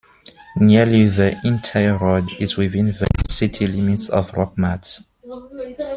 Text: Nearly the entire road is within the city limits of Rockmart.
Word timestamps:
Nearly 0.55 1.09
the 1.09 1.39
entire 1.45 1.95
road 1.95 2.27
is 2.39 2.57
within 2.57 2.87
the 2.87 3.07
city 3.29 3.67
limits 3.67 4.09
of 4.09 4.31
Rockmart. 4.31 5.05